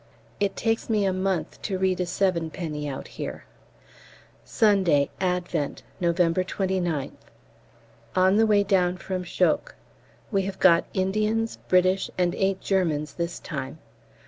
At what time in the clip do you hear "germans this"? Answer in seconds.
12.61-13.37